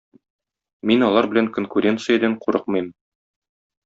[0.91, 2.89] Мин алар белән конкуренциядән курыкмыйм.